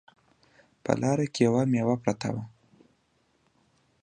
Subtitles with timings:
[0.83, 2.43] په لاره کې یوه میوه پرته وه